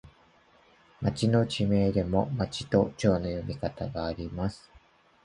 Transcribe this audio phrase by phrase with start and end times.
[1.03, 4.71] 町の地名でも、まちとちょうの読み方があります。